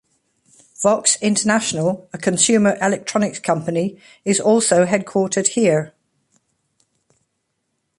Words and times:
Voxx 0.79 1.21
International, 1.21 2.09
a 2.11 2.17
consumer 2.17 2.75
electronics 2.81 3.37
company, 3.37 3.99
is 4.25 4.39
also 4.39 4.83
headquartered 4.87 5.49
here. 5.49 5.93